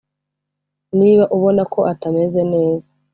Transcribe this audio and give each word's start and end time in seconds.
niba 0.97 1.23
ubona 1.35 1.61
ko 1.73 1.79
atameze 1.93 2.41
neza, 2.53 2.89